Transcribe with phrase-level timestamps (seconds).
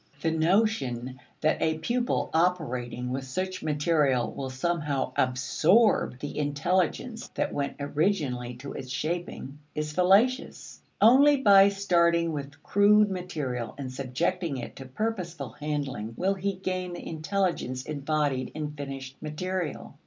[0.21, 7.53] The notion that a pupil operating with such material will somehow absorb the intelligence that
[7.53, 10.81] went originally to its shaping is fallacious.
[10.99, 16.93] Only by starting with crude material and subjecting it to purposeful handling will he gain
[16.93, 19.99] the intelligence embodied in finished material.